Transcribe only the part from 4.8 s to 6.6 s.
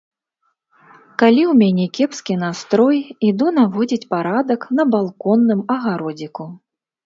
на балконным агародзіку.